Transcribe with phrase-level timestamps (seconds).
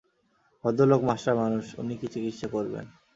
[0.63, 2.85] ভদ্রলোক মাস্টার মানুষ, উনি কী চিকিৎসা করবেন?